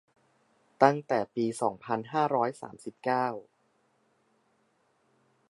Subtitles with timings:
[0.83, 3.27] ตั้งแต่ปี สองพันห้าร้อยสามสิบเก้า